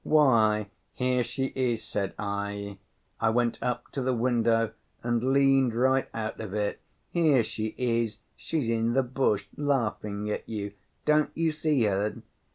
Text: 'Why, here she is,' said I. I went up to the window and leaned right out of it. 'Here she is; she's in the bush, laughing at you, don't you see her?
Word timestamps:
'Why, 0.03 0.65
here 0.95 1.23
she 1.23 1.53
is,' 1.53 1.83
said 1.83 2.15
I. 2.17 2.79
I 3.19 3.29
went 3.29 3.61
up 3.61 3.91
to 3.91 4.01
the 4.01 4.15
window 4.15 4.71
and 5.03 5.23
leaned 5.31 5.75
right 5.75 6.09
out 6.11 6.39
of 6.39 6.55
it. 6.55 6.79
'Here 7.11 7.43
she 7.43 7.75
is; 7.77 8.17
she's 8.35 8.67
in 8.67 8.93
the 8.93 9.03
bush, 9.03 9.45
laughing 9.55 10.27
at 10.31 10.49
you, 10.49 10.73
don't 11.05 11.29
you 11.35 11.51
see 11.51 11.83
her? 11.83 12.15